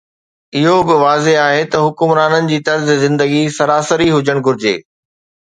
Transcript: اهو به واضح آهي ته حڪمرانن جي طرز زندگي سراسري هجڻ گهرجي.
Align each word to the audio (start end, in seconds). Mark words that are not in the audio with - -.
اهو 0.57 0.77
به 0.87 0.95
واضح 1.05 1.35
آهي 1.47 1.63
ته 1.71 1.77
حڪمرانن 1.85 2.43
جي 2.51 2.57
طرز 2.69 2.87
زندگي 3.03 3.43
سراسري 3.59 4.09
هجڻ 4.17 4.37
گهرجي. 4.45 4.75